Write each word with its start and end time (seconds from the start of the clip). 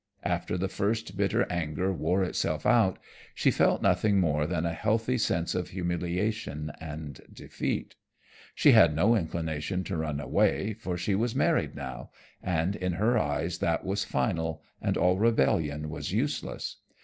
After 0.23 0.57
the 0.57 0.67
first 0.67 1.15
bitter 1.15 1.45
anger 1.51 1.93
wore 1.93 2.23
itself 2.23 2.65
out, 2.65 2.97
she 3.35 3.51
felt 3.51 3.83
nothing 3.83 4.19
more 4.19 4.47
than 4.47 4.65
a 4.65 4.73
healthy 4.73 5.15
sense 5.19 5.53
of 5.53 5.69
humiliation 5.69 6.71
and 6.81 7.21
defeat. 7.31 7.93
She 8.55 8.71
had 8.71 8.95
no 8.95 9.15
inclination 9.15 9.83
to 9.83 9.97
run 9.97 10.19
away, 10.19 10.73
for 10.73 10.97
she 10.97 11.13
was 11.13 11.35
married 11.35 11.75
now, 11.75 12.09
and 12.41 12.75
in 12.75 12.93
her 12.93 13.19
eyes 13.19 13.59
that 13.59 13.85
was 13.85 14.03
final 14.03 14.63
and 14.81 14.97
all 14.97 15.19
rebellion 15.19 15.87
was 15.91 16.11
useless. 16.11 16.77